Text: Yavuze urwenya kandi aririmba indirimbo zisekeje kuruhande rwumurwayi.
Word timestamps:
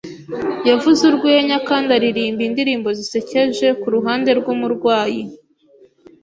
Yavuze 0.69 1.01
urwenya 1.09 1.57
kandi 1.67 1.89
aririmba 1.97 2.41
indirimbo 2.49 2.89
zisekeje 2.97 3.67
kuruhande 3.81 4.29
rwumurwayi. 4.39 5.23